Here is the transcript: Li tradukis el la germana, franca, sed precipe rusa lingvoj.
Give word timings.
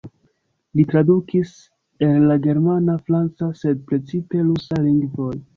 Li 0.79 0.85
tradukis 0.93 1.51
el 2.09 2.25
la 2.31 2.39
germana, 2.47 2.97
franca, 3.11 3.53
sed 3.63 3.87
precipe 3.93 4.43
rusa 4.49 4.83
lingvoj. 4.91 5.33